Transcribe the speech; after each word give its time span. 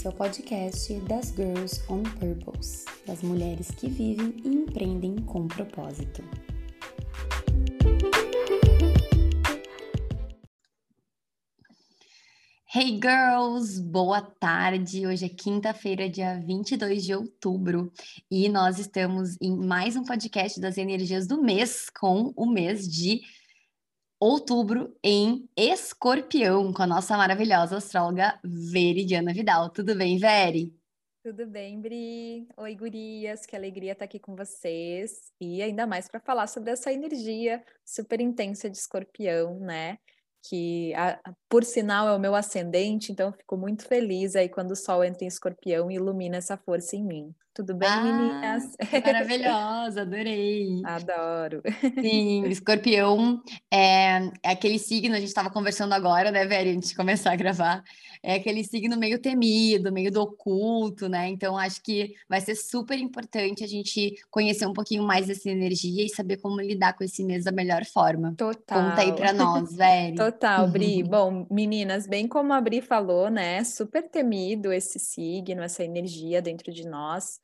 Esse 0.00 0.06
é 0.06 0.10
o 0.10 0.14
podcast 0.14 0.94
das 1.00 1.28
Girls 1.36 1.82
on 1.86 2.02
Purpose, 2.02 2.86
das 3.06 3.22
mulheres 3.22 3.70
que 3.70 3.86
vivem 3.86 4.34
e 4.42 4.48
empreendem 4.48 5.16
com 5.16 5.46
propósito. 5.46 6.24
Hey 12.74 12.98
girls, 12.98 13.78
boa 13.78 14.22
tarde. 14.22 15.06
Hoje 15.06 15.26
é 15.26 15.28
quinta-feira, 15.28 16.08
dia 16.08 16.40
22 16.46 17.04
de 17.04 17.14
outubro, 17.14 17.92
e 18.30 18.48
nós 18.48 18.78
estamos 18.78 19.36
em 19.38 19.54
mais 19.54 19.96
um 19.96 20.04
podcast 20.04 20.58
das 20.58 20.78
energias 20.78 21.26
do 21.26 21.42
mês 21.42 21.90
com 21.90 22.32
o 22.34 22.46
mês 22.46 22.88
de 22.88 23.20
outubro 24.20 24.94
em 25.02 25.48
Escorpião, 25.56 26.72
com 26.74 26.82
a 26.82 26.86
nossa 26.86 27.16
maravilhosa 27.16 27.78
astróloga 27.78 28.38
Veridiana 28.44 29.32
Vidal. 29.32 29.70
Tudo 29.70 29.96
bem, 29.96 30.18
Veri? 30.18 30.78
Tudo 31.24 31.46
bem, 31.46 31.80
Bri? 31.80 32.46
Oi, 32.56 32.74
gurias, 32.74 33.46
que 33.46 33.56
alegria 33.56 33.92
estar 33.92 34.04
aqui 34.04 34.18
com 34.18 34.36
vocês. 34.36 35.32
E 35.40 35.62
ainda 35.62 35.86
mais 35.86 36.06
para 36.06 36.20
falar 36.20 36.46
sobre 36.46 36.70
essa 36.70 36.92
energia 36.92 37.64
super 37.84 38.20
intensa 38.20 38.68
de 38.68 38.76
escorpião, 38.76 39.58
né? 39.58 39.98
que 40.42 40.94
a, 40.94 41.20
por 41.48 41.64
sinal 41.64 42.08
é 42.08 42.12
o 42.14 42.18
meu 42.18 42.34
ascendente, 42.34 43.12
então 43.12 43.32
fico 43.32 43.56
muito 43.56 43.84
feliz 43.84 44.34
aí 44.34 44.48
quando 44.48 44.72
o 44.72 44.76
sol 44.76 45.04
entra 45.04 45.24
em 45.24 45.28
escorpião 45.28 45.90
e 45.90 45.96
ilumina 45.96 46.36
essa 46.36 46.56
força 46.56 46.96
em 46.96 47.04
mim. 47.04 47.34
Tudo 47.60 47.74
bem, 47.74 47.88
ah, 47.90 48.00
meninas? 48.00 48.74
Maravilhosa, 49.04 50.00
adorei. 50.00 50.80
Adoro. 50.82 51.60
Sim, 52.00 52.46
escorpião 52.46 53.42
é, 53.70 54.30
é 54.42 54.52
aquele 54.52 54.78
signo, 54.78 55.14
a 55.14 55.18
gente 55.18 55.28
estava 55.28 55.50
conversando 55.50 55.92
agora, 55.92 56.30
né, 56.30 56.46
Velho, 56.46 56.74
antes 56.74 56.88
de 56.88 56.96
começar 56.96 57.32
a 57.32 57.36
gravar, 57.36 57.84
é 58.22 58.36
aquele 58.36 58.64
signo 58.64 58.96
meio 58.96 59.18
temido, 59.18 59.92
meio 59.92 60.10
do 60.10 60.22
oculto, 60.22 61.06
né? 61.06 61.28
Então 61.28 61.56
acho 61.56 61.82
que 61.82 62.14
vai 62.26 62.40
ser 62.40 62.54
super 62.54 62.98
importante 62.98 63.62
a 63.62 63.66
gente 63.66 64.14
conhecer 64.30 64.66
um 64.66 64.72
pouquinho 64.72 65.02
mais 65.02 65.26
dessa 65.26 65.50
energia 65.50 66.06
e 66.06 66.08
saber 66.08 66.38
como 66.38 66.62
lidar 66.62 66.94
com 66.94 67.04
esse 67.04 67.22
mês 67.22 67.44
da 67.44 67.52
melhor 67.52 67.84
forma. 67.84 68.34
Total. 68.38 68.90
Conta 68.90 69.02
aí 69.02 69.12
para 69.12 69.34
nós, 69.34 69.76
Velho. 69.76 70.16
Total, 70.16 70.66
Bri. 70.66 71.02
Bom, 71.04 71.46
meninas, 71.50 72.06
bem 72.06 72.26
como 72.26 72.54
a 72.54 72.60
Bri 72.60 72.80
falou, 72.80 73.28
né? 73.28 73.62
Super 73.64 74.08
temido 74.08 74.72
esse 74.72 74.98
signo, 74.98 75.62
essa 75.62 75.84
energia 75.84 76.40
dentro 76.40 76.72
de 76.72 76.86
nós 76.88 77.38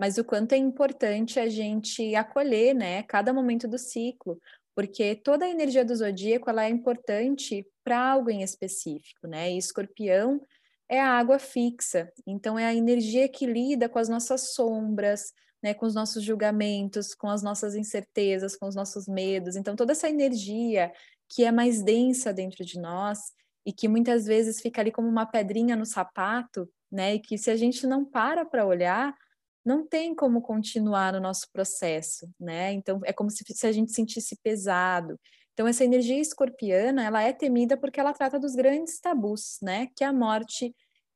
mas 0.00 0.16
o 0.16 0.24
quanto 0.24 0.54
é 0.54 0.56
importante 0.56 1.38
a 1.38 1.46
gente 1.46 2.14
acolher, 2.14 2.74
né, 2.74 3.02
cada 3.02 3.34
momento 3.34 3.68
do 3.68 3.76
ciclo, 3.76 4.40
porque 4.74 5.14
toda 5.14 5.44
a 5.44 5.50
energia 5.50 5.84
do 5.84 5.94
zodíaco 5.94 6.48
ela 6.48 6.64
é 6.64 6.70
importante 6.70 7.66
para 7.84 8.12
algo 8.12 8.30
em 8.30 8.42
específico, 8.42 9.26
né? 9.28 9.52
E 9.52 9.58
escorpião 9.58 10.40
é 10.88 10.98
a 10.98 11.18
água 11.18 11.38
fixa, 11.38 12.10
então 12.26 12.58
é 12.58 12.64
a 12.64 12.74
energia 12.74 13.28
que 13.28 13.44
lida 13.44 13.90
com 13.90 13.98
as 13.98 14.08
nossas 14.08 14.54
sombras, 14.54 15.34
né, 15.62 15.74
com 15.74 15.84
os 15.84 15.94
nossos 15.94 16.24
julgamentos, 16.24 17.14
com 17.14 17.28
as 17.28 17.42
nossas 17.42 17.74
incertezas, 17.74 18.56
com 18.56 18.66
os 18.66 18.74
nossos 18.74 19.06
medos. 19.06 19.54
Então 19.54 19.76
toda 19.76 19.92
essa 19.92 20.08
energia 20.08 20.90
que 21.28 21.44
é 21.44 21.52
mais 21.52 21.82
densa 21.82 22.32
dentro 22.32 22.64
de 22.64 22.80
nós 22.80 23.18
e 23.66 23.70
que 23.70 23.86
muitas 23.86 24.24
vezes 24.24 24.62
fica 24.62 24.80
ali 24.80 24.90
como 24.90 25.08
uma 25.08 25.26
pedrinha 25.26 25.76
no 25.76 25.84
sapato, 25.84 26.66
né? 26.90 27.16
E 27.16 27.20
que 27.20 27.36
se 27.36 27.50
a 27.50 27.56
gente 27.56 27.86
não 27.86 28.02
para 28.02 28.46
para 28.46 28.64
olhar, 28.64 29.14
não 29.64 29.86
tem 29.86 30.14
como 30.14 30.40
continuar 30.40 31.12
no 31.12 31.20
nosso 31.20 31.46
processo, 31.52 32.28
né? 32.38 32.72
Então 32.72 33.00
é 33.04 33.12
como 33.12 33.30
se, 33.30 33.44
se 33.46 33.66
a 33.66 33.72
gente 33.72 33.92
sentisse 33.92 34.36
pesado. 34.42 35.18
Então 35.52 35.66
essa 35.68 35.84
energia 35.84 36.18
escorpiana, 36.18 37.04
ela 37.04 37.22
é 37.22 37.32
temida 37.32 37.76
porque 37.76 38.00
ela 38.00 38.12
trata 38.12 38.38
dos 38.38 38.54
grandes 38.54 38.98
tabus, 38.98 39.58
né? 39.62 39.88
Que 39.94 40.04
é 40.04 40.06
a 40.06 40.12
morte 40.12 40.74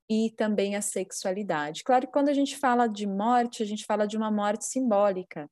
e 0.09 0.31
também 0.37 0.77
a 0.77 0.83
sexualidade. 0.83 1.83
Claro 1.83 2.07
que 2.07 2.13
quando 2.13 2.29
a 2.29 2.35
gente 2.35 2.57
fala 2.57 2.87
de 2.87 3.07
morte, 3.07 3.63
a 3.63 3.67
gente 3.67 3.85
fala 3.87 4.07
de 4.07 4.17
uma 4.17 4.31
morte 4.31 4.67
simbólica, 4.67 5.51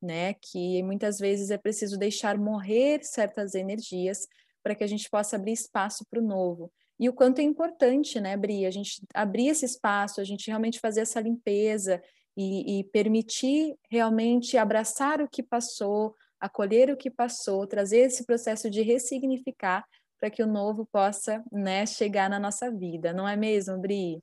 né? 0.00 0.34
Que 0.34 0.82
muitas 0.82 1.18
vezes 1.18 1.50
é 1.50 1.56
preciso 1.56 1.98
deixar 1.98 2.36
morrer 2.36 3.02
certas 3.02 3.54
energias 3.54 4.26
para 4.62 4.74
que 4.74 4.84
a 4.84 4.86
gente 4.86 5.08
possa 5.08 5.36
abrir 5.36 5.52
espaço 5.52 6.04
para 6.10 6.20
o 6.20 6.26
novo. 6.26 6.70
E 6.98 7.08
o 7.08 7.12
quanto 7.12 7.40
é 7.40 7.42
importante, 7.42 8.20
né, 8.20 8.36
Bri, 8.36 8.64
a 8.66 8.70
gente 8.70 9.02
abrir 9.12 9.48
esse 9.48 9.64
espaço, 9.64 10.20
a 10.20 10.24
gente 10.24 10.46
realmente 10.46 10.78
fazer 10.78 11.00
essa 11.00 11.20
limpeza 11.20 12.00
e, 12.36 12.80
e 12.80 12.84
permitir 12.84 13.76
realmente 13.90 14.56
abraçar 14.56 15.20
o 15.20 15.28
que 15.28 15.42
passou, 15.42 16.14
acolher 16.40 16.90
o 16.90 16.96
que 16.96 17.10
passou, 17.10 17.66
trazer 17.66 17.98
esse 17.98 18.24
processo 18.24 18.70
de 18.70 18.82
ressignificar 18.82 19.84
para 20.18 20.30
que 20.30 20.42
o 20.42 20.46
novo 20.46 20.86
possa 20.86 21.42
né, 21.52 21.86
chegar 21.86 22.30
na 22.30 22.38
nossa 22.38 22.70
vida, 22.70 23.12
não 23.12 23.28
é 23.28 23.36
mesmo, 23.36 23.78
Bri? 23.78 24.22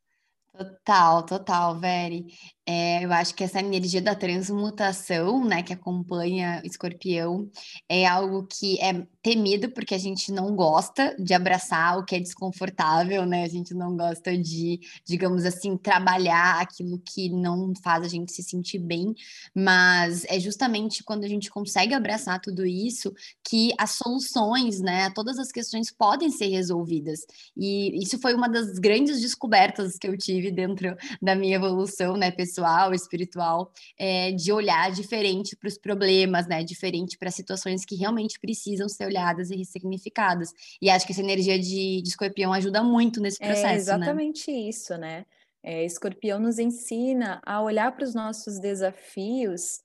Total, 0.58 1.24
total, 1.26 1.80
Veri. 1.80 2.26
É, 2.66 3.04
eu 3.04 3.12
acho 3.12 3.34
que 3.34 3.44
essa 3.44 3.60
energia 3.60 4.02
da 4.02 4.14
transmutação, 4.14 5.44
né, 5.44 5.64
que 5.64 5.74
acompanha 5.74 6.62
Escorpião, 6.64 7.50
é 7.90 8.06
algo 8.06 8.46
que 8.46 8.80
é 8.80 9.06
temido 9.22 9.72
porque 9.72 9.96
a 9.96 9.98
gente 9.98 10.32
não 10.32 10.56
gosta 10.56 11.16
de 11.18 11.34
abraçar 11.34 11.98
o 11.98 12.06
que 12.06 12.16
é 12.16 12.20
desconfortável, 12.20 13.26
né? 13.26 13.44
A 13.44 13.48
gente 13.48 13.74
não 13.74 13.96
gosta 13.96 14.38
de, 14.38 14.80
digamos 15.06 15.46
assim, 15.46 15.78
trabalhar 15.78 16.60
aquilo 16.62 17.00
que 17.00 17.30
não 17.30 17.74
faz 17.84 18.04
a 18.04 18.08
gente 18.08 18.32
se 18.32 18.44
sentir 18.44 18.80
bem, 18.80 19.14
mas 19.56 20.26
é 20.26 20.40
justamente 20.40 21.04
quando 21.04 21.24
a 21.24 21.28
gente 21.28 21.50
consegue 21.50 21.94
abraçar 21.94 22.40
tudo 22.42 22.66
isso 22.66 23.12
que 23.48 23.72
as 23.78 23.92
soluções, 23.92 24.80
né, 24.82 25.10
todas 25.12 25.38
as 25.40 25.52
questões 25.52 25.92
podem 25.92 26.30
ser 26.32 26.48
resolvidas. 26.48 27.22
E 27.56 28.02
isso 28.02 28.20
foi 28.20 28.34
uma 28.34 28.50
das 28.50 28.80
grandes 28.80 29.22
descobertas 29.22 29.98
que 29.98 30.08
eu 30.08 30.18
tive 30.18 30.41
dentro 30.50 30.96
da 31.22 31.36
minha 31.36 31.58
evolução, 31.58 32.16
né, 32.16 32.32
pessoal 32.32 32.94
espiritual, 32.94 33.72
é, 34.00 34.32
de 34.32 34.52
olhar 34.52 34.92
diferente 34.92 35.56
para 35.56 35.68
os 35.68 35.78
problemas, 35.78 36.48
né? 36.48 36.64
Diferente 36.64 37.18
para 37.18 37.30
situações 37.30 37.84
que 37.86 37.96
realmente 37.96 38.40
precisam 38.40 38.88
ser 38.88 39.06
olhadas 39.06 39.52
e 39.52 39.56
ressignificadas. 39.56 40.50
E 40.82 40.90
acho 40.90 41.06
que 41.06 41.12
essa 41.12 41.22
energia 41.22 41.60
de, 41.60 42.02
de 42.02 42.08
escorpião 42.08 42.54
ajuda 42.54 42.82
muito 42.82 43.20
nesse 43.20 43.44
é 43.44 43.48
processo. 43.48 43.68
É 43.68 43.76
exatamente 43.76 44.52
né? 44.52 44.58
isso, 44.58 44.98
né? 44.98 45.26
É, 45.64 45.86
escorpião 45.86 46.40
nos 46.40 46.58
ensina 46.58 47.40
a 47.46 47.62
olhar 47.62 47.92
para 47.92 48.04
os 48.04 48.16
nossos 48.16 48.60
desafios 48.60 49.82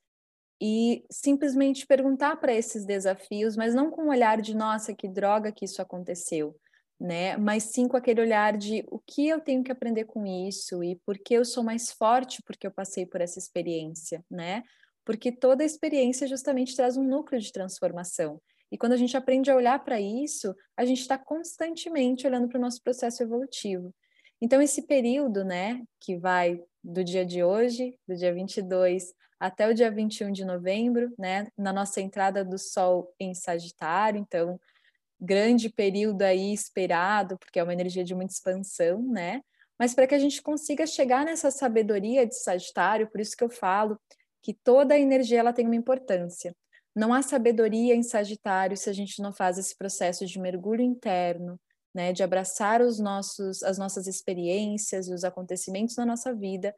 e 0.60 1.04
simplesmente 1.10 1.86
perguntar 1.86 2.36
para 2.36 2.54
esses 2.54 2.86
desafios, 2.86 3.56
mas 3.56 3.74
não 3.74 3.90
com 3.90 4.04
o 4.04 4.08
olhar 4.08 4.40
de 4.40 4.54
nossa, 4.54 4.94
que 4.94 5.06
droga 5.06 5.52
que 5.52 5.66
isso 5.66 5.82
aconteceu, 5.82 6.56
né? 6.98 7.36
Mas 7.36 7.64
sim 7.64 7.86
com 7.86 7.96
aquele 7.96 8.20
olhar 8.20 8.56
de 8.56 8.84
o 8.90 8.98
que 8.98 9.28
eu 9.28 9.40
tenho 9.40 9.62
que 9.62 9.72
aprender 9.72 10.04
com 10.04 10.26
isso 10.26 10.82
e 10.82 10.96
por 11.04 11.18
que 11.18 11.34
eu 11.34 11.44
sou 11.44 11.62
mais 11.62 11.90
forte 11.90 12.42
porque 12.42 12.66
eu 12.66 12.70
passei 12.70 13.04
por 13.04 13.20
essa 13.20 13.38
experiência, 13.38 14.24
né? 14.30 14.62
Porque 15.04 15.30
toda 15.30 15.64
experiência 15.64 16.26
justamente 16.26 16.74
traz 16.74 16.96
um 16.96 17.04
núcleo 17.04 17.40
de 17.40 17.52
transformação. 17.52 18.40
E 18.70 18.76
quando 18.76 18.92
a 18.92 18.96
gente 18.96 19.16
aprende 19.16 19.50
a 19.50 19.56
olhar 19.56 19.82
para 19.84 20.00
isso, 20.00 20.54
a 20.76 20.84
gente 20.84 21.00
está 21.00 21.16
constantemente 21.16 22.26
olhando 22.26 22.48
para 22.48 22.58
o 22.58 22.60
nosso 22.60 22.82
processo 22.82 23.22
evolutivo. 23.22 23.94
Então, 24.40 24.60
esse 24.60 24.82
período, 24.82 25.44
né, 25.44 25.82
que 26.00 26.16
vai 26.16 26.60
do 26.82 27.02
dia 27.04 27.24
de 27.24 27.42
hoje, 27.42 27.96
do 28.06 28.14
dia 28.16 28.34
22 28.34 29.14
até 29.38 29.68
o 29.68 29.74
dia 29.74 29.90
21 29.90 30.32
de 30.32 30.44
novembro, 30.44 31.12
né, 31.18 31.46
na 31.56 31.72
nossa 31.72 32.00
entrada 32.00 32.44
do 32.44 32.58
Sol 32.58 33.14
em 33.20 33.34
Sagitário, 33.34 34.18
então 34.18 34.58
grande 35.20 35.68
período 35.68 36.22
aí 36.22 36.52
esperado, 36.52 37.38
porque 37.38 37.58
é 37.58 37.62
uma 37.62 37.72
energia 37.72 38.04
de 38.04 38.14
muita 38.14 38.32
expansão, 38.32 39.02
né? 39.02 39.42
Mas 39.78 39.94
para 39.94 40.06
que 40.06 40.14
a 40.14 40.18
gente 40.18 40.42
consiga 40.42 40.86
chegar 40.86 41.24
nessa 41.24 41.50
sabedoria 41.50 42.26
de 42.26 42.34
Sagitário, 42.34 43.10
por 43.10 43.20
isso 43.20 43.36
que 43.36 43.44
eu 43.44 43.50
falo 43.50 43.98
que 44.42 44.54
toda 44.54 44.94
a 44.94 44.98
energia 44.98 45.40
ela 45.40 45.52
tem 45.52 45.66
uma 45.66 45.76
importância. 45.76 46.54
Não 46.94 47.12
há 47.12 47.20
sabedoria 47.20 47.94
em 47.94 48.02
Sagitário 48.02 48.76
se 48.76 48.88
a 48.88 48.92
gente 48.92 49.20
não 49.20 49.32
faz 49.32 49.58
esse 49.58 49.76
processo 49.76 50.24
de 50.24 50.38
mergulho 50.38 50.82
interno, 50.82 51.60
né, 51.94 52.12
de 52.12 52.22
abraçar 52.22 52.80
os 52.80 52.98
nossos, 52.98 53.62
as 53.62 53.76
nossas 53.76 54.06
experiências 54.06 55.08
e 55.08 55.14
os 55.14 55.24
acontecimentos 55.24 55.96
na 55.96 56.06
nossa 56.06 56.34
vida 56.34 56.74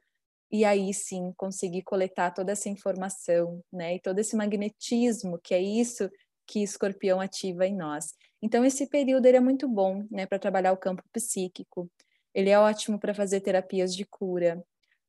e 0.51 0.65
aí 0.65 0.95
sim 0.95 1.33
conseguir 1.37 1.83
coletar 1.83 2.31
toda 2.31 2.53
essa 2.53 2.69
informação, 2.69 3.61
né, 3.73 3.97
e 3.97 4.01
todo 4.01 4.19
esse 4.19 4.35
magnetismo 4.35 5.39
que 5.43 5.55
é 5.55 5.61
isso 5.61 6.11
que 6.47 6.63
Escorpião 6.63 7.21
ativa 7.21 7.67
em 7.67 7.77
nós. 7.77 8.15
Então, 8.41 8.65
esse 8.65 8.87
período 8.87 9.27
ele 9.27 9.37
é 9.37 9.41
muito 9.41 9.69
bom 9.69 10.07
né, 10.11 10.27
para 10.27 10.39
trabalhar 10.39 10.73
o 10.73 10.77
campo 10.77 11.03
psíquico. 11.13 11.91
Ele 12.35 12.51
é 12.51 12.59
ótimo 12.59 12.99
para 12.99 13.15
fazer 13.15 13.41
terapias 13.41 13.95
de 13.95 14.05
cura, 14.05 14.63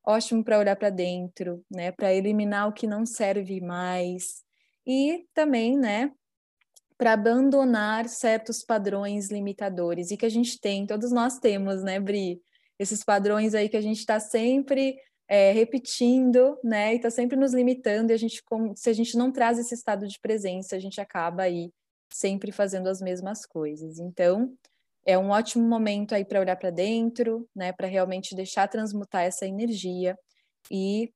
ótimo 0.06 0.44
para 0.44 0.58
olhar 0.58 0.76
para 0.76 0.90
dentro, 0.90 1.64
né, 1.70 1.92
para 1.92 2.14
eliminar 2.14 2.68
o 2.68 2.74
que 2.74 2.88
não 2.88 3.06
serve 3.06 3.62
mais 3.62 4.44
e 4.86 5.28
também, 5.34 5.78
né, 5.78 6.12
para 6.98 7.14
abandonar 7.14 8.10
certos 8.10 8.64
padrões 8.64 9.30
limitadores 9.30 10.12
e 10.12 10.18
que 10.18 10.26
a 10.26 10.30
gente 10.30 10.60
tem, 10.60 10.86
todos 10.86 11.12
nós 11.12 11.38
temos, 11.40 11.84
né, 11.84 12.00
Bri? 12.00 12.42
Esses 12.78 13.04
padrões 13.04 13.54
aí 13.54 13.70
que 13.70 13.78
a 13.78 13.82
gente 13.82 14.00
está 14.00 14.20
sempre 14.20 14.98
é, 15.28 15.52
repetindo, 15.52 16.58
né, 16.64 16.94
e 16.94 16.96
está 16.98 17.10
sempre 17.10 17.38
nos 17.38 17.54
limitando. 17.54 18.12
E 18.12 18.14
a 18.14 18.18
gente, 18.18 18.42
se 18.76 18.90
a 18.90 18.94
gente 18.94 19.16
não 19.16 19.32
traz 19.32 19.60
esse 19.60 19.74
estado 19.74 20.08
de 20.08 20.20
presença, 20.20 20.76
a 20.76 20.80
gente 20.80 21.00
acaba 21.00 21.44
aí 21.44 21.72
sempre 22.12 22.52
fazendo 22.52 22.88
as 22.88 23.02
mesmas 23.02 23.46
coisas. 23.46 24.00
Então, 24.00 24.54
é 25.06 25.18
um 25.18 25.30
ótimo 25.30 25.68
momento 25.68 26.14
aí 26.14 26.26
para 26.26 26.40
olhar 26.40 26.56
para 26.56 26.70
dentro, 26.70 27.48
né, 27.56 27.72
para 27.72 27.88
realmente 27.88 28.36
deixar 28.36 28.68
transmutar 28.68 29.24
essa 29.24 29.46
energia 29.46 30.18
e 30.70 31.12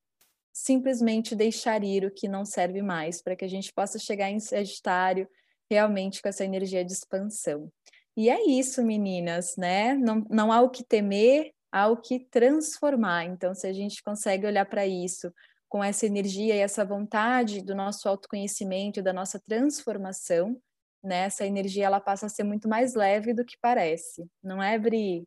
simplesmente 0.51 1.35
deixar 1.35 1.83
ir 1.83 2.05
o 2.05 2.11
que 2.11 2.27
não 2.27 2.45
serve 2.45 2.81
mais, 2.81 3.21
para 3.21 3.35
que 3.35 3.43
a 3.43 3.47
gente 3.47 3.73
possa 3.73 3.97
chegar 3.97 4.29
em 4.29 4.39
Sagitário 4.39 5.27
realmente 5.69 6.21
com 6.21 6.29
essa 6.29 6.45
energia 6.45 6.85
de 6.85 6.93
expansão. 6.93 7.71
E 8.15 8.29
é 8.29 8.45
isso, 8.47 8.83
meninas, 8.83 9.55
né? 9.57 9.95
Não, 9.95 10.23
não 10.29 10.51
há 10.51 10.61
o 10.61 10.69
que 10.69 10.83
temer, 10.83 11.51
há 11.71 11.87
o 11.87 11.97
que 11.97 12.19
transformar. 12.19 13.25
Então, 13.25 13.55
se 13.55 13.65
a 13.65 13.73
gente 13.73 14.03
consegue 14.03 14.45
olhar 14.45 14.65
para 14.65 14.85
isso 14.85 15.33
com 15.67 15.83
essa 15.83 16.05
energia 16.05 16.55
e 16.55 16.59
essa 16.59 16.85
vontade 16.85 17.63
do 17.63 17.73
nosso 17.73 18.07
autoconhecimento, 18.07 19.01
da 19.01 19.11
nossa 19.11 19.39
transformação, 19.39 20.55
né? 21.03 21.25
Essa 21.25 21.45
energia 21.45 21.85
ela 21.85 21.99
passa 21.99 22.27
a 22.27 22.29
ser 22.29 22.43
muito 22.43 22.67
mais 22.67 22.93
leve 22.93 23.33
do 23.33 23.45
que 23.45 23.57
parece, 23.61 24.25
não 24.41 24.61
é, 24.61 24.77
Bri? 24.79 25.23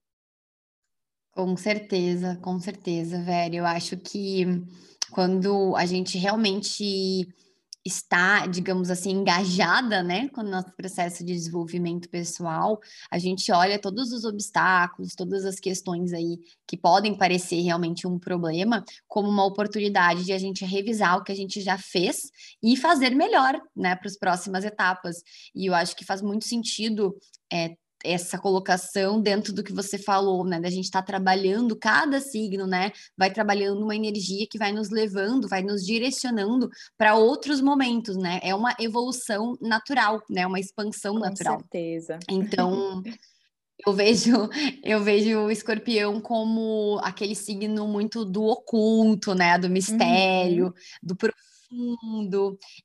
Com 1.33 1.57
certeza, 1.57 2.37
com 2.37 2.59
certeza, 2.59 3.23
velho. 3.23 3.57
Eu 3.57 3.67
acho 3.67 3.97
que 3.99 4.47
quando 5.11 5.77
a 5.77 5.85
gente 5.85 6.17
realmente 6.17 7.29
está, 7.87 8.47
digamos 8.47 8.91
assim, 8.91 9.11
engajada, 9.11 10.03
né, 10.03 10.29
com 10.31 10.41
o 10.41 10.45
nosso 10.45 10.73
processo 10.77 11.25
de 11.25 11.33
desenvolvimento 11.33 12.09
pessoal, 12.09 12.81
a 13.11 13.19
gente 13.19 13.53
olha 13.53 13.79
todos 13.79 14.13
os 14.13 14.25
obstáculos, 14.25 15.15
todas 15.15 15.45
as 15.45 15.61
questões 15.61 16.13
aí 16.13 16.39
que 16.67 16.77
podem 16.77 17.17
parecer 17.17 17.61
realmente 17.61 18.07
um 18.07 18.19
problema, 18.19 18.85
como 19.07 19.29
uma 19.29 19.45
oportunidade 19.45 20.25
de 20.25 20.33
a 20.33 20.39
gente 20.39 20.65
revisar 20.65 21.17
o 21.17 21.23
que 21.23 21.31
a 21.31 21.37
gente 21.37 21.61
já 21.61 21.79
fez 21.79 22.31
e 22.63 22.77
fazer 22.77 23.11
melhor, 23.15 23.61
né, 23.75 23.95
para 23.95 24.09
as 24.09 24.19
próximas 24.19 24.65
etapas. 24.65 25.23
E 25.55 25.67
eu 25.67 25.75
acho 25.75 25.95
que 25.95 26.05
faz 26.05 26.21
muito 26.21 26.45
sentido 26.45 27.17
é, 27.53 27.77
essa 28.07 28.39
colocação 28.39 29.21
dentro 29.21 29.53
do 29.53 29.63
que 29.63 29.73
você 29.73 29.99
falou, 29.99 30.45
né? 30.45 30.61
Da 30.61 30.71
gente 30.71 30.85
estar 30.85 31.03
tá 31.03 31.07
trabalhando 31.07 31.77
cada 31.77 32.21
signo, 32.21 32.67
né? 32.67 32.93
Vai 33.17 33.31
trabalhando 33.31 33.83
uma 33.83 33.97
energia 33.97 34.47
que 34.51 34.59
vai 34.59 34.73
nos 34.73 34.91
levando, 34.91 35.49
vai 35.49 35.63
nos 35.63 35.85
direcionando 35.85 36.71
para 36.97 37.15
outros 37.15 37.61
momentos, 37.61 38.17
né? 38.17 38.41
É 38.43 38.55
uma 38.55 38.75
evolução 38.81 39.57
natural, 39.61 40.23
né? 40.31 40.47
Uma 40.47 40.61
expansão 40.61 41.15
Com 41.15 41.21
natural. 41.21 41.55
Com 41.57 41.61
certeza. 41.61 42.19
Então, 42.31 43.03
eu 43.87 43.93
vejo, 43.93 44.49
eu 44.83 45.03
vejo 45.03 45.39
o 45.41 45.51
escorpião 45.51 46.21
como 46.21 46.99
aquele 47.03 47.35
signo 47.35 47.87
muito 47.87 48.25
do 48.25 48.45
oculto, 48.45 49.35
né? 49.35 49.59
Do 49.59 49.69
mistério, 49.69 50.67
uhum. 50.67 50.73
do 51.03 51.17
profundo, 51.17 51.56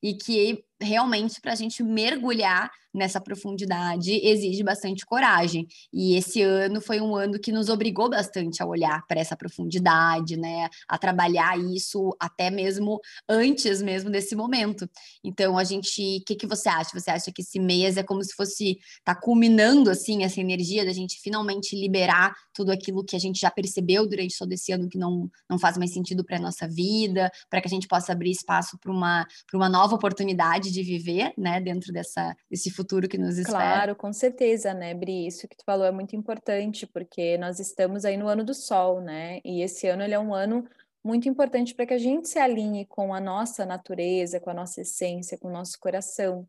e 0.01 0.13
que 0.13 0.63
realmente 0.81 1.39
para 1.39 1.53
a 1.53 1.55
gente 1.55 1.83
mergulhar 1.83 2.71
nessa 2.93 3.21
profundidade 3.21 4.11
exige 4.23 4.63
bastante 4.63 5.05
coragem. 5.05 5.65
E 5.93 6.15
esse 6.15 6.41
ano 6.41 6.81
foi 6.81 6.99
um 6.99 7.15
ano 7.15 7.39
que 7.39 7.51
nos 7.51 7.69
obrigou 7.69 8.09
bastante 8.09 8.61
a 8.61 8.65
olhar 8.65 9.05
para 9.07 9.19
essa 9.19 9.35
profundidade, 9.35 10.35
né? 10.35 10.67
A 10.89 10.97
trabalhar 10.97 11.57
isso 11.57 12.15
até 12.19 12.49
mesmo 12.49 12.99
antes 13.29 13.81
mesmo 13.81 14.09
desse 14.09 14.35
momento. 14.35 14.89
Então, 15.23 15.57
a 15.57 15.63
gente, 15.63 16.17
o 16.17 16.25
que, 16.25 16.35
que 16.35 16.47
você 16.47 16.67
acha? 16.67 16.89
Você 16.93 17.09
acha 17.09 17.31
que 17.31 17.41
esse 17.41 17.59
mês 17.59 17.95
é 17.95 18.03
como 18.03 18.23
se 18.23 18.33
fosse 18.33 18.77
tá 19.05 19.15
culminando 19.15 19.89
assim 19.89 20.23
essa 20.23 20.41
energia 20.41 20.83
da 20.85 20.91
gente 20.91 21.19
finalmente 21.21 21.75
liberar 21.75 22.35
tudo 22.53 22.71
aquilo 22.71 23.05
que 23.05 23.15
a 23.15 23.19
gente 23.19 23.39
já 23.39 23.49
percebeu 23.49 24.07
durante 24.07 24.37
todo 24.37 24.51
esse 24.51 24.71
ano 24.71 24.89
que 24.89 24.97
não, 24.97 25.29
não 25.49 25.57
faz 25.57 25.77
mais 25.77 25.93
sentido 25.93 26.25
para 26.25 26.39
nossa 26.39 26.67
vida, 26.67 27.31
para 27.49 27.61
que 27.61 27.67
a 27.67 27.69
gente 27.71 27.87
possa 27.87 28.11
abrir 28.11 28.31
espaço 28.31 28.70
para 28.79 28.91
uma, 28.91 29.27
uma 29.53 29.69
nova 29.69 29.95
oportunidade 29.95 30.71
de 30.71 30.83
viver, 30.83 31.33
né, 31.37 31.59
dentro 31.59 31.91
dessa, 31.91 32.35
desse 32.49 32.69
futuro 32.69 33.07
que 33.07 33.17
nos 33.17 33.37
espera. 33.37 33.57
Claro, 33.57 33.95
com 33.95 34.11
certeza, 34.13 34.73
né, 34.73 34.93
Bri? 34.93 35.27
Isso 35.27 35.47
que 35.47 35.55
tu 35.55 35.63
falou 35.65 35.85
é 35.85 35.91
muito 35.91 36.15
importante, 36.15 36.87
porque 36.87 37.37
nós 37.37 37.59
estamos 37.59 38.05
aí 38.05 38.17
no 38.17 38.27
ano 38.27 38.43
do 38.43 38.53
sol, 38.53 39.01
né? 39.01 39.39
E 39.43 39.61
esse 39.61 39.87
ano 39.87 40.03
ele 40.03 40.13
é 40.13 40.19
um 40.19 40.33
ano 40.33 40.63
muito 41.03 41.27
importante 41.27 41.73
para 41.73 41.85
que 41.85 41.93
a 41.93 41.97
gente 41.97 42.29
se 42.29 42.39
alinhe 42.39 42.85
com 42.85 43.13
a 43.13 43.19
nossa 43.19 43.65
natureza, 43.65 44.39
com 44.39 44.49
a 44.49 44.53
nossa 44.53 44.81
essência, 44.81 45.37
com 45.37 45.47
o 45.47 45.51
nosso 45.51 45.79
coração. 45.79 46.47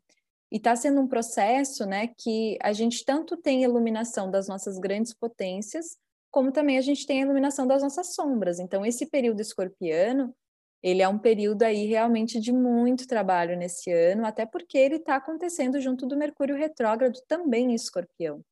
E 0.51 0.57
está 0.57 0.75
sendo 0.75 1.01
um 1.01 1.07
processo, 1.07 1.85
né, 1.85 2.09
que 2.15 2.57
a 2.61 2.71
gente 2.73 3.03
tanto 3.03 3.35
tem 3.35 3.63
iluminação 3.63 4.29
das 4.29 4.47
nossas 4.47 4.77
grandes 4.77 5.11
potências, 5.11 5.97
como 6.29 6.51
também 6.51 6.77
a 6.77 6.81
gente 6.81 7.07
tem 7.07 7.19
a 7.19 7.25
iluminação 7.25 7.65
das 7.65 7.81
nossas 7.81 8.13
sombras. 8.13 8.59
Então, 8.59 8.85
esse 8.85 9.07
período 9.07 9.39
escorpiano, 9.39 10.33
ele 10.83 11.01
é 11.01 11.07
um 11.07 11.17
período 11.17 11.63
aí 11.63 11.85
realmente 11.85 12.41
de 12.41 12.51
muito 12.51 13.07
trabalho 13.07 13.57
nesse 13.57 13.89
ano, 13.91 14.25
até 14.25 14.45
porque 14.45 14.77
ele 14.77 14.97
está 14.97 15.15
acontecendo 15.15 15.79
junto 15.79 16.05
do 16.05 16.17
Mercúrio 16.17 16.57
retrógrado 16.57 17.19
também 17.25 17.71
em 17.71 17.73
Escorpião, 17.73 18.43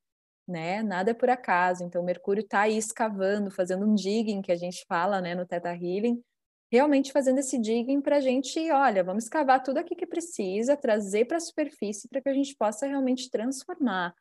né? 0.48 0.82
Nada 0.82 1.12
é 1.12 1.14
por 1.14 1.30
acaso. 1.30 1.84
Então, 1.84 2.02
Mercúrio 2.02 2.42
está 2.42 2.62
aí 2.62 2.78
escavando, 2.78 3.52
fazendo 3.52 3.86
um 3.86 3.94
digging 3.94 4.42
que 4.42 4.52
a 4.52 4.56
gente 4.56 4.86
fala, 4.88 5.20
né, 5.20 5.36
no 5.36 5.46
Theta 5.46 5.74
Healing, 5.74 6.24
realmente 6.72 7.12
fazendo 7.12 7.40
esse 7.40 7.60
digging 7.60 8.00
para 8.00 8.18
a 8.18 8.22
gente, 8.22 8.72
olha, 8.72 9.04
vamos 9.04 9.26
escavar 9.26 9.62
tudo 9.62 9.80
aqui 9.80 9.94
que 9.94 10.08
precisa, 10.08 10.78
trazer 10.78 11.26
para 11.26 11.36
a 11.36 11.42
superfície 11.42 12.08
para 12.08 12.22
que 12.22 12.30
a 12.30 12.34
gente 12.34 12.56
possa 12.56 12.88
realmente 12.88 13.30
transformar, 13.30 14.16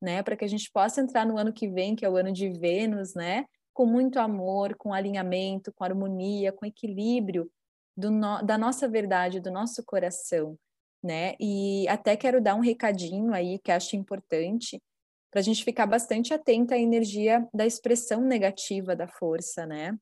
né? 0.00 0.22
Para 0.22 0.34
que 0.34 0.46
a 0.46 0.48
gente 0.48 0.70
possa 0.72 1.02
entrar 1.02 1.26
no 1.26 1.36
ano 1.36 1.52
que 1.52 1.68
vem, 1.68 1.94
que 1.94 2.06
é 2.06 2.08
o 2.08 2.16
ano 2.16 2.32
de 2.32 2.48
Vênus, 2.48 3.14
né? 3.14 3.44
Com 3.80 3.86
muito 3.86 4.18
amor, 4.18 4.74
com 4.76 4.92
alinhamento, 4.92 5.72
com 5.72 5.82
harmonia, 5.82 6.52
com 6.52 6.66
equilíbrio 6.66 7.50
no, 7.96 8.42
da 8.42 8.58
nossa 8.58 8.86
verdade, 8.86 9.40
do 9.40 9.50
nosso 9.50 9.82
coração, 9.82 10.58
né? 11.02 11.34
E 11.40 11.88
até 11.88 12.14
quero 12.14 12.42
dar 12.42 12.54
um 12.56 12.60
recadinho 12.60 13.32
aí 13.32 13.58
que 13.58 13.72
acho 13.72 13.96
importante 13.96 14.78
para 15.30 15.40
a 15.40 15.42
gente 15.42 15.64
ficar 15.64 15.86
bastante 15.86 16.34
atenta 16.34 16.74
à 16.74 16.78
energia 16.78 17.48
da 17.54 17.64
expressão 17.64 18.20
negativa 18.20 18.94
da 18.94 19.08
força, 19.08 19.64
né? 19.64 19.96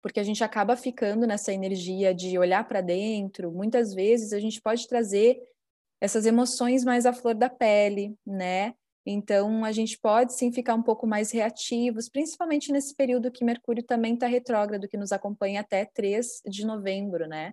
Porque 0.00 0.20
a 0.20 0.24
gente 0.24 0.44
acaba 0.44 0.76
ficando 0.76 1.26
nessa 1.26 1.52
energia 1.52 2.14
de 2.14 2.38
olhar 2.38 2.62
para 2.68 2.80
dentro. 2.80 3.50
Muitas 3.50 3.92
vezes 3.92 4.32
a 4.32 4.38
gente 4.38 4.62
pode 4.62 4.86
trazer 4.86 5.36
essas 6.00 6.26
emoções 6.26 6.84
mais 6.84 7.06
à 7.06 7.12
flor 7.12 7.34
da 7.34 7.50
pele, 7.50 8.14
né? 8.24 8.72
Então, 9.10 9.64
a 9.64 9.72
gente 9.72 9.98
pode 9.98 10.34
sim 10.34 10.52
ficar 10.52 10.74
um 10.74 10.82
pouco 10.82 11.06
mais 11.06 11.30
reativos, 11.30 12.10
principalmente 12.10 12.70
nesse 12.70 12.94
período 12.94 13.30
que 13.30 13.42
Mercúrio 13.42 13.82
também 13.82 14.12
está 14.12 14.26
retrógrado, 14.26 14.86
que 14.86 14.98
nos 14.98 15.12
acompanha 15.12 15.62
até 15.62 15.86
3 15.86 16.42
de 16.44 16.66
novembro, 16.66 17.26
né? 17.26 17.52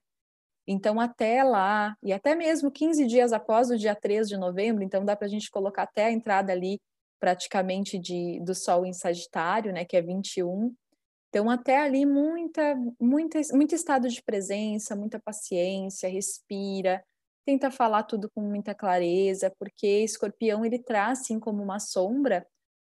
Então, 0.67 0.99
até 0.99 1.45
lá, 1.45 1.95
e 2.03 2.11
até 2.11 2.35
mesmo 2.35 2.69
15 2.69 3.07
dias 3.07 3.31
após 3.31 3.69
o 3.71 3.77
dia 3.77 3.95
3 3.95 4.27
de 4.27 4.35
novembro, 4.35 4.83
então 4.83 5.05
dá 5.05 5.15
para 5.15 5.27
a 5.27 5.29
gente 5.29 5.49
colocar 5.49 5.83
até 5.83 6.07
a 6.07 6.11
entrada 6.11 6.51
ali 6.51 6.81
praticamente 7.21 7.97
de, 7.97 8.41
do 8.41 8.53
Sol 8.53 8.85
em 8.85 8.91
Sagitário, 8.91 9.71
né, 9.71 9.85
que 9.85 9.95
é 9.95 10.01
21. 10.01 10.75
Então, 11.29 11.49
até 11.49 11.77
ali, 11.77 12.05
muita, 12.05 12.75
muita, 12.99 13.39
muito 13.53 13.73
estado 13.73 14.09
de 14.09 14.21
presença, 14.21 14.93
muita 14.93 15.21
paciência, 15.21 16.09
respira, 16.09 17.01
tenta 17.45 17.69
falar 17.69 18.03
tudo 18.03 18.29
com 18.29 18.41
muita 18.41 18.73
clareza, 18.73 19.53
porque 19.59 20.03
escorpião 20.03 20.65
ele 20.65 20.79
traz, 20.79 21.19
assim 21.19 21.39
como 21.39 21.61
uma 21.61 21.79
sombra, 21.79 22.45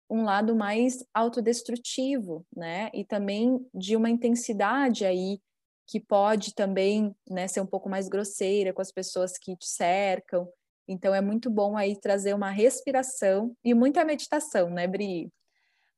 um 0.09 0.23
lado 0.23 0.55
mais 0.55 1.03
autodestrutivo, 1.13 2.45
né? 2.55 2.89
E 2.93 3.03
também 3.03 3.59
de 3.73 3.95
uma 3.95 4.09
intensidade 4.09 5.05
aí 5.05 5.39
que 5.87 5.99
pode 5.99 6.53
também 6.53 7.15
né, 7.29 7.47
ser 7.47 7.61
um 7.61 7.65
pouco 7.65 7.89
mais 7.89 8.07
grosseira 8.07 8.73
com 8.73 8.81
as 8.81 8.91
pessoas 8.91 9.37
que 9.37 9.55
te 9.55 9.67
cercam. 9.67 10.47
Então 10.87 11.13
é 11.13 11.21
muito 11.21 11.49
bom 11.49 11.77
aí 11.77 11.99
trazer 11.99 12.33
uma 12.33 12.49
respiração 12.49 13.55
e 13.63 13.73
muita 13.73 14.03
meditação, 14.03 14.69
né, 14.69 14.87
Bri? 14.87 15.31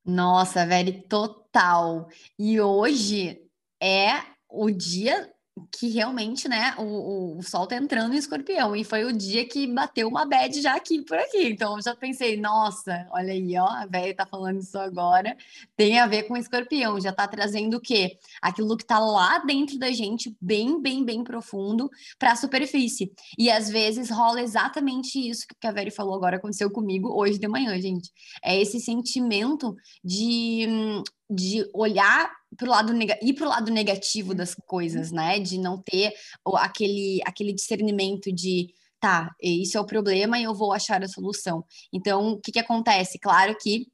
Nossa, 0.04 0.66
velho, 0.66 1.02
total. 1.06 2.08
E 2.38 2.60
hoje 2.60 3.42
é 3.82 4.22
o 4.50 4.70
dia 4.70 5.32
que 5.72 5.88
realmente, 5.88 6.48
né, 6.48 6.74
o, 6.78 7.38
o, 7.38 7.42
sol 7.42 7.66
tá 7.66 7.76
entrando 7.76 8.14
em 8.14 8.18
escorpião, 8.18 8.76
e 8.76 8.84
foi 8.84 9.04
o 9.04 9.12
dia 9.12 9.46
que 9.46 9.66
bateu 9.66 10.08
uma 10.08 10.24
bad 10.24 10.60
já 10.60 10.74
aqui 10.74 11.02
por 11.02 11.16
aqui. 11.18 11.48
Então 11.48 11.76
eu 11.76 11.82
já 11.82 11.94
pensei, 11.96 12.36
nossa, 12.36 13.06
olha 13.10 13.32
aí, 13.32 13.56
ó, 13.58 13.66
a 13.66 13.86
velha 13.86 14.14
tá 14.14 14.26
falando 14.26 14.60
isso 14.60 14.78
agora, 14.78 15.36
tem 15.76 15.98
a 15.98 16.06
ver 16.06 16.24
com 16.24 16.36
escorpião, 16.36 17.00
já 17.00 17.12
tá 17.12 17.26
trazendo 17.26 17.78
o 17.78 17.80
quê? 17.80 18.18
Aquilo 18.40 18.76
que 18.76 18.84
tá 18.84 18.98
lá 18.98 19.38
dentro 19.38 19.78
da 19.78 19.90
gente, 19.90 20.36
bem, 20.40 20.80
bem, 20.80 21.04
bem 21.04 21.24
profundo, 21.24 21.90
para 22.18 22.32
a 22.32 22.36
superfície. 22.36 23.12
E 23.38 23.50
às 23.50 23.68
vezes 23.68 24.10
rola 24.10 24.40
exatamente 24.42 25.18
isso 25.18 25.46
que 25.60 25.66
a 25.66 25.72
Veri 25.72 25.90
falou 25.90 26.14
agora, 26.14 26.36
aconteceu 26.36 26.70
comigo 26.70 27.08
hoje 27.08 27.38
de 27.38 27.48
manhã, 27.48 27.78
gente. 27.80 28.10
É 28.42 28.60
esse 28.60 28.80
sentimento 28.80 29.74
de 30.04 30.66
hum, 30.68 31.02
de 31.30 31.68
olhar 31.74 32.30
pro 32.56 32.70
lado 32.70 32.92
ir 33.22 33.34
para 33.34 33.46
o 33.46 33.48
lado 33.48 33.70
negativo 33.70 34.34
das 34.34 34.54
coisas, 34.54 35.12
né? 35.12 35.38
De 35.38 35.58
não 35.58 35.80
ter 35.82 36.12
aquele, 36.56 37.20
aquele 37.26 37.52
discernimento 37.52 38.32
de 38.32 38.72
tá, 39.00 39.30
isso 39.40 39.78
é 39.78 39.80
o 39.80 39.86
problema 39.86 40.38
e 40.38 40.44
eu 40.44 40.54
vou 40.54 40.72
achar 40.72 41.02
a 41.02 41.08
solução. 41.08 41.64
Então, 41.92 42.32
o 42.32 42.40
que, 42.40 42.52
que 42.52 42.58
acontece? 42.58 43.18
Claro 43.18 43.56
que 43.60 43.86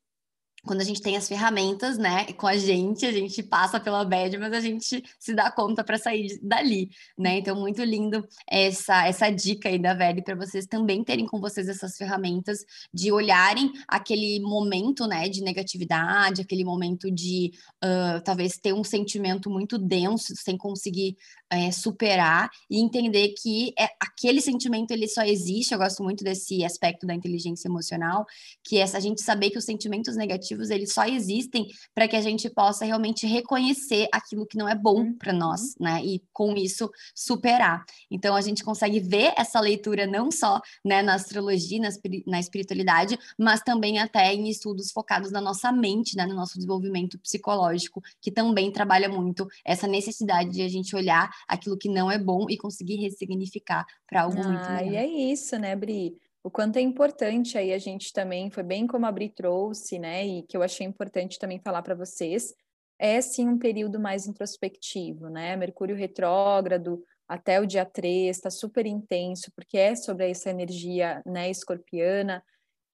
quando 0.65 0.81
a 0.81 0.85
gente 0.85 1.01
tem 1.01 1.17
as 1.17 1.29
ferramentas, 1.29 1.99
né, 1.99 2.25
com 2.33 2.47
a 2.47 2.57
gente, 2.57 3.05
a 3.05 3.13
gente 3.13 3.43
passa 3.43 3.79
pela 3.79 4.05
bad, 4.05 4.37
mas 4.39 4.53
a 4.53 4.61
gente 4.61 5.03
se 5.19 5.35
dá 5.35 5.51
conta 5.51 5.85
para 5.85 5.99
sair 5.99 6.39
dali, 6.43 6.91
né? 7.19 7.39
Então, 7.39 7.55
muito 7.57 7.83
lindo 7.83 8.27
essa, 8.49 9.07
essa 9.07 9.31
dica 9.31 9.69
aí 9.69 9.79
da 9.79 9.95
Veri 9.95 10.23
para 10.23 10.35
vocês 10.35 10.67
também 10.67 11.05
terem 11.05 11.27
com 11.27 11.41
vocês 11.41 11.69
essas 11.69 11.97
ferramentas 11.97 12.65
de 12.93 13.13
olharem 13.13 13.73
aquele 13.87 14.41
momento, 14.41 15.07
né, 15.07 15.29
de 15.29 15.43
negatividade, 15.43 16.43
aquele 16.43 16.65
momento 16.65 17.11
de 17.11 17.53
uh, 17.85 18.21
talvez 18.25 18.57
ter 18.57 18.73
um 18.73 18.85
sentimento 18.85 19.51
muito 19.51 19.79
denso 19.79 20.35
sem 20.37 20.57
conseguir 20.57 21.17
é, 21.51 21.71
superar 21.71 22.51
e 22.69 22.81
entender 22.81 23.29
que 23.41 23.73
é, 23.79 23.89
aquele 24.01 24.41
sentimento 24.41 24.91
ele 24.91 25.07
só 25.07 25.23
existe. 25.23 25.73
Eu 25.73 25.79
gosto 25.79 26.03
muito 26.03 26.25
desse 26.25 26.65
aspecto 26.65 27.07
da 27.07 27.15
inteligência 27.15 27.69
emocional, 27.69 28.27
que 28.63 28.79
é 28.79 28.83
a 28.83 29.01
gente 29.01 29.23
saber 29.23 29.51
que 29.51 29.59
os 29.59 29.65
sentimentos 29.65 30.17
negativos 30.17 30.54
eles 30.71 30.93
só 30.93 31.05
existem 31.05 31.67
para 31.95 32.09
que 32.09 32.17
a 32.17 32.21
gente 32.21 32.49
possa 32.51 32.85
realmente 32.85 33.27
reconhecer 33.27 34.09
aquilo 34.13 34.47
que 34.47 34.57
não 34.57 34.69
é 34.69 34.75
bom 34.75 35.13
para 35.13 35.33
uhum. 35.33 35.39
nós, 35.39 35.75
né? 35.79 36.03
E 36.05 36.23
com 36.33 36.55
isso 36.57 36.91
superar. 37.15 37.85
Então 38.11 38.35
a 38.35 38.41
gente 38.41 38.65
consegue 38.65 39.01
ver 39.01 39.33
essa 39.37 39.61
leitura 39.61 40.07
não 40.07 40.31
só 40.31 40.61
né, 40.85 41.03
na 41.03 41.15
astrologia, 41.15 41.81
na, 41.81 41.89
na 42.27 42.41
espiritualidade, 42.41 43.19
mas 43.39 43.61
também 43.61 43.99
até 43.99 44.33
em 44.33 44.49
estudos 44.49 44.91
focados 44.91 45.31
na 45.31 45.41
nossa 45.41 45.73
mente, 45.73 46.17
né, 46.17 46.27
no 46.27 46.35
nosso 46.35 46.55
desenvolvimento 46.55 47.19
psicológico, 47.19 48.03
que 48.21 48.31
também 48.31 48.71
trabalha 48.71 49.09
muito 49.09 49.47
essa 49.65 49.87
necessidade 49.87 50.51
de 50.51 50.63
a 50.63 50.69
gente 50.69 50.95
olhar 50.95 51.31
aquilo 51.49 51.77
que 51.77 51.89
não 51.89 52.11
é 52.11 52.19
bom 52.19 52.47
e 52.49 52.57
conseguir 52.57 52.97
ressignificar 52.97 53.87
para 54.07 54.23
algo 54.23 54.41
ah, 54.41 54.49
muito 54.49 54.71
melhor. 54.71 54.93
E 54.93 54.97
é 54.97 55.07
isso, 55.07 55.59
né, 55.59 55.75
Bri? 55.75 56.17
O 56.47 56.51
quanto 56.51 56.77
é 56.77 56.83
importante 56.83 57.57
aí 57.57 57.73
a 57.73 57.79
gente 57.79 58.13
também, 58.13 58.51
foi 58.51 58.63
bem 58.63 58.87
como 58.87 59.07
a 59.07 59.11
Bri 59.13 59.31
trouxe, 59.31 59.99
né, 59.99 60.27
e 60.27 60.43
que 60.43 60.55
eu 60.55 60.63
achei 60.63 60.87
importante 60.87 61.39
também 61.39 61.59
falar 61.59 61.81
para 61.81 61.95
vocês, 61.95 62.55
é 62.99 63.19
sim 63.23 63.49
um 63.49 63.59
período 63.59 63.99
mais 63.99 64.27
introspectivo, 64.27 65.31
né? 65.31 65.57
Mercúrio 65.57 65.97
retrógrado 65.97 67.03
até 67.27 67.59
o 67.61 67.67
dia 67.67 67.87
3 67.87 68.37
está 68.37 68.51
super 68.51 68.85
intenso, 68.85 69.51
porque 69.57 69.79
é 69.79 69.97
sobre 69.97 70.31
essa 70.31 70.51
energia, 70.51 71.23
né, 71.25 71.51
escorpiana. 71.51 72.45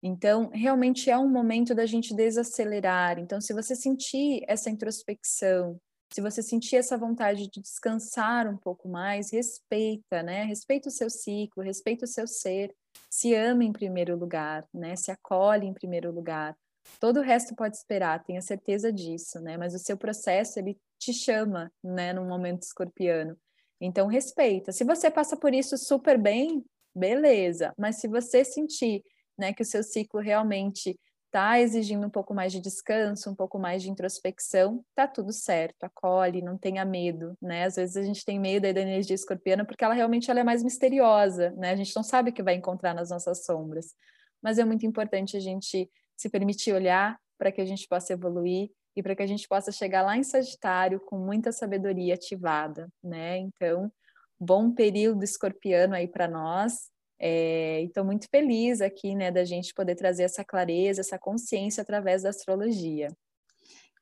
Então, 0.01 0.49
realmente 0.55 1.11
é 1.11 1.19
um 1.19 1.29
momento 1.29 1.75
da 1.75 1.87
gente 1.87 2.15
desacelerar. 2.15 3.19
Então, 3.19 3.41
se 3.41 3.53
você 3.53 3.75
sentir 3.75 4.45
essa 4.47 4.71
introspecção, 4.71 5.77
se 6.13 6.21
você 6.21 6.43
sentir 6.43 6.77
essa 6.77 6.97
vontade 6.97 7.49
de 7.49 7.61
descansar 7.61 8.49
um 8.49 8.57
pouco 8.57 8.89
mais, 8.89 9.33
respeita, 9.33 10.23
né? 10.23 10.45
Respeita 10.45 10.89
o 10.89 10.93
seu 10.93 11.11
ciclo, 11.11 11.63
respeita 11.65 12.05
o 12.05 12.09
seu 12.09 12.27
ser, 12.29 12.73
se 13.09 13.35
ama 13.35 13.65
em 13.65 13.73
primeiro 13.73 14.17
lugar, 14.17 14.67
né? 14.73 14.97
Se 14.97 15.11
acolhe 15.11 15.67
em 15.67 15.75
primeiro 15.75 16.11
lugar. 16.13 16.57
Todo 16.99 17.21
o 17.21 17.23
resto 17.23 17.55
pode 17.55 17.77
esperar, 17.77 18.25
tenha 18.25 18.41
certeza 18.41 18.93
disso, 18.93 19.41
né? 19.41 19.57
Mas 19.57 19.75
o 19.75 19.79
seu 19.79 19.97
processo 19.97 20.59
ele 20.59 20.79
te 20.99 21.13
chama, 21.13 21.73
né, 21.83 22.13
num 22.13 22.27
momento 22.27 22.63
escorpiano. 22.63 23.37
Então 23.81 24.07
respeita. 24.07 24.73
Se 24.73 24.85
você 24.85 25.11
passa 25.11 25.37
por 25.37 25.55
isso 25.55 25.77
super 25.79 26.19
bem, 26.19 26.65
beleza. 26.95 27.73
Mas 27.79 27.97
se 27.97 28.09
você 28.09 28.45
sentir, 28.45 29.03
né, 29.39 29.53
que 29.53 29.63
o 29.63 29.67
seu 29.67 29.83
ciclo 29.83 30.21
realmente 30.21 30.99
está 31.31 31.61
exigindo 31.61 32.05
um 32.05 32.11
pouco 32.11 32.35
mais 32.35 32.51
de 32.51 32.61
descanso, 32.61 33.31
um 33.31 33.35
pouco 33.35 33.57
mais 33.57 33.83
de 33.83 33.91
introspecção, 33.91 34.85
tá 34.97 35.07
tudo 35.07 35.33
certo, 35.33 35.85
acolhe, 35.85 36.43
não 36.43 36.59
tenha 36.59 36.85
medo, 36.85 37.37
né? 37.41 37.65
Às 37.65 37.77
vezes 37.77 37.97
a 37.97 38.03
gente 38.03 38.25
tem 38.25 38.39
medo 38.39 38.67
aí 38.67 38.75
da 38.75 38.81
energia 38.81 39.15
escorpiana 39.15 39.65
porque 39.65 39.85
ela 39.85 39.95
realmente 39.95 40.29
ela 40.29 40.41
é 40.41 40.45
mais 40.45 40.63
misteriosa, 40.65 41.51
né? 41.53 41.71
A 41.71 41.77
gente 41.77 41.95
não 41.95 42.03
sabe 42.03 42.31
o 42.31 42.33
que 42.33 42.43
vai 42.43 42.55
encontrar 42.55 42.95
nas 42.95 43.11
nossas 43.11 43.45
sombras. 43.45 43.95
Mas 44.43 44.59
é 44.59 44.65
muito 44.65 44.85
importante 44.85 45.37
a 45.37 45.41
gente 45.41 45.89
se 46.17 46.29
permitir 46.29 46.73
olhar 46.73 47.17
para 47.39 47.53
que 47.53 47.61
a 47.61 47.65
gente 47.65 47.87
possa 47.87 48.13
evoluir 48.13 48.71
e 48.97 49.03
para 49.03 49.15
que 49.15 49.23
a 49.23 49.27
gente 49.27 49.47
possa 49.47 49.71
chegar 49.71 50.03
lá 50.03 50.17
em 50.17 50.25
Sagitário 50.25 50.99
com 50.99 51.17
muita 51.17 51.53
sabedoria 51.53 52.15
ativada, 52.15 52.89
né? 53.03 53.39
Então, 53.39 53.91
bom 54.39 54.73
período 54.73 55.23
escorpiano 55.23 55.95
aí 55.95 56.09
para 56.09 56.27
nós, 56.27 56.91
é, 57.21 57.83
estou 57.83 58.05
muito 58.05 58.27
feliz 58.31 58.81
aqui, 58.81 59.15
né, 59.15 59.31
da 59.31 59.45
gente 59.45 59.75
poder 59.75 59.95
trazer 59.95 60.25
essa 60.25 60.45
clareza, 60.45 61.03
essa 61.03 61.19
consciência 61.19 61.83
através 61.83 62.23
da 62.23 62.31
astrologia. 62.31 63.09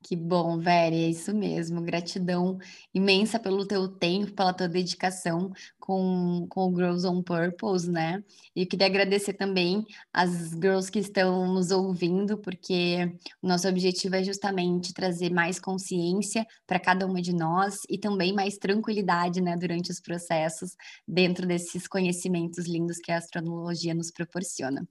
Que 0.02 0.14
bom, 0.14 0.59
Veri, 0.59 1.05
é 1.05 1.09
isso 1.11 1.35
mesmo. 1.35 1.83
Gratidão 1.83 2.59
imensa 2.95 3.38
pelo 3.38 3.67
teu 3.67 3.88
tempo, 3.88 4.33
pela 4.33 4.52
tua 4.55 4.69
dedicação 4.69 5.52
com, 5.78 6.47
com 6.49 6.71
o 6.71 6.76
Girls 6.76 7.07
on 7.07 7.21
Purpose, 7.23 7.90
né? 7.90 8.23
E 8.55 8.64
queria 8.64 8.87
agradecer 8.87 9.33
também 9.33 9.85
as 10.12 10.50
girls 10.52 10.90
que 10.90 11.00
estão 11.00 11.52
nos 11.52 11.73
ouvindo, 11.73 12.38
porque 12.38 13.12
o 13.43 13.49
nosso 13.49 13.69
objetivo 13.69 14.14
é 14.14 14.23
justamente 14.23 14.95
trazer 14.95 15.31
mais 15.33 15.59
consciência 15.59 16.47
para 16.67 16.78
cada 16.78 17.05
uma 17.05 17.21
de 17.21 17.35
nós 17.35 17.81
e 17.88 17.99
também 17.99 18.33
mais 18.33 18.57
tranquilidade, 18.57 19.40
né, 19.40 19.57
durante 19.57 19.90
os 19.90 20.00
processos, 20.00 20.76
dentro 21.07 21.47
desses 21.47 21.88
conhecimentos 21.88 22.67
lindos 22.67 22.99
que 22.99 23.11
a 23.11 23.19
astrologia 23.19 23.95
nos 23.95 24.11
proporciona. 24.12 24.87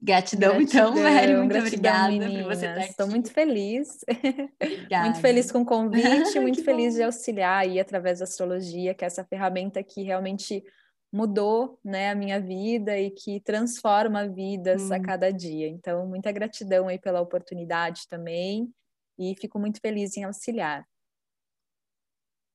Gratidão, 0.00 0.60
então, 0.60 0.94
Mary. 0.96 1.36
Muito 1.36 1.58
obrigada 1.58 2.08
meninas. 2.08 2.42
por 2.42 2.54
você 2.54 2.66
estar 2.66 2.80
aqui. 2.80 2.90
Estou 2.90 3.08
muito 3.08 3.32
feliz. 3.32 3.88
muito 5.02 5.20
feliz 5.20 5.52
com 5.52 5.62
o 5.62 5.64
convite, 5.64 6.38
muito 6.40 6.62
feliz 6.64 6.94
bom. 6.94 6.98
de 6.98 7.02
auxiliar 7.04 7.62
aí 7.62 7.80
através 7.80 8.18
da 8.18 8.24
astrologia, 8.24 8.94
que 8.94 9.04
é 9.04 9.06
essa 9.06 9.24
ferramenta 9.24 9.82
que 9.82 10.02
realmente 10.02 10.62
mudou 11.12 11.78
né, 11.84 12.10
a 12.10 12.14
minha 12.14 12.40
vida 12.40 12.98
e 12.98 13.10
que 13.10 13.40
transforma 13.40 14.28
vidas 14.28 14.90
hum. 14.90 14.94
a 14.94 15.00
cada 15.00 15.32
dia. 15.32 15.68
Então, 15.68 16.06
muita 16.06 16.32
gratidão 16.32 16.88
aí 16.88 16.98
pela 16.98 17.20
oportunidade 17.20 18.08
também 18.08 18.68
e 19.18 19.34
fico 19.40 19.58
muito 19.58 19.80
feliz 19.80 20.16
em 20.16 20.24
auxiliar. 20.24 20.84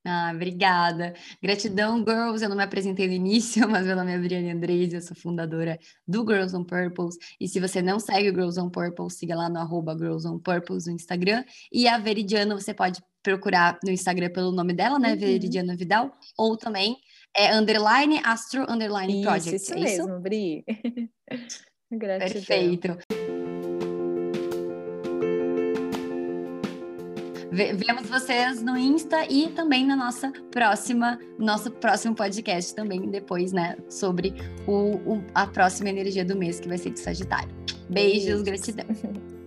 Ah, 0.06 0.32
obrigada. 0.34 1.14
Gratidão, 1.42 2.00
Girls. 2.00 2.44
Eu 2.44 2.50
não 2.50 2.56
me 2.58 2.64
apresentei 2.64 3.08
no 3.08 3.14
início, 3.14 3.68
mas 3.70 3.86
meu 3.86 3.96
nome 3.96 4.12
é 4.12 4.16
Adriane 4.16 4.52
Andres, 4.52 4.94
eu 4.94 5.02
sou 5.02 5.16
fundadora 5.16 5.78
do 6.08 6.22
Girls 6.22 6.56
on 6.56 6.64
Purpose. 6.64 7.18
E 7.40 7.48
se 7.48 7.60
você 7.60 7.82
não 7.82 8.00
segue 8.00 8.30
o 8.30 8.34
Girls 8.34 8.60
on 8.60 8.70
Purpose, 8.70 9.18
siga 9.18 9.36
lá 9.36 9.50
no 9.50 9.60
arroba 9.60 9.98
Girls 9.98 10.28
on 10.28 10.40
Purpose 10.40 10.88
no 10.88 10.96
Instagram. 10.96 11.44
E 11.72 11.88
a 11.88 11.98
Veridiana, 11.98 12.56
você 12.56 12.74
pode 12.74 13.02
procurar 13.22 13.78
no 13.84 13.92
Instagram 13.92 14.30
pelo 14.32 14.52
nome 14.52 14.74
dela, 14.74 14.98
né? 14.98 15.14
Uhum. 15.14 15.20
Veridiana 15.20 15.76
Vidal, 15.76 16.12
ou 16.38 16.56
também 16.56 16.98
é 17.36 17.54
underline 17.54 18.22
astro 18.24 18.66
underline 18.70 19.22
project. 19.22 19.56
Isso, 19.56 19.66
isso 19.66 19.74
é 19.74 19.80
mesmo, 19.80 20.14
isso? 20.14 20.20
Bri. 20.22 20.66
Gratidão. 21.92 22.34
Perfeito. 22.34 22.98
Vemos 27.52 28.08
vocês 28.08 28.62
no 28.62 28.78
Insta 28.78 29.26
e 29.30 29.50
também 29.50 29.86
na 29.86 29.96
nossa 29.96 30.32
próxima, 30.52 31.20
nosso 31.38 31.72
próximo 31.72 32.14
podcast 32.14 32.76
também 32.76 33.10
depois, 33.10 33.52
né, 33.52 33.76
sobre 33.90 34.34
o, 34.68 34.98
o 34.98 35.24
a 35.34 35.48
próxima 35.48 35.90
energia 35.90 36.24
do 36.24 36.36
mês 36.36 36.60
que 36.60 36.68
vai 36.68 36.78
ser 36.78 36.92
de 36.92 37.00
Sagitário. 37.00 37.50
Beijos, 37.90 38.44
Beijos. 38.44 38.44
gratidão. 38.44 38.86